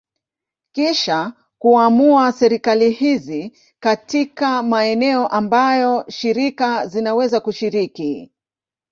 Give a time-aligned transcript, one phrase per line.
[0.71, 8.31] Kisha kuamua serikali hizi katika maeneo ambayo shirika zinaweza kushiriki.